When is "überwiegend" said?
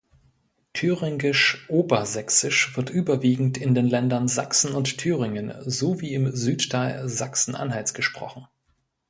2.89-3.59